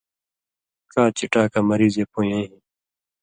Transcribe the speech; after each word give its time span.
ڇا 0.91 1.03
چٹاکہ 1.17 1.59
مریضے 1.69 2.03
پویَیں 2.11 2.41
ہِن 2.45 2.53